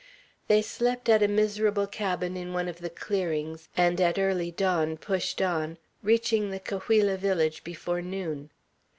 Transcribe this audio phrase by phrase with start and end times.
[0.47, 4.97] They slept at a miserable cabin in one of the clearings, and at early dawn
[4.97, 8.49] pushed on, reaching the Cahuilla village before noon.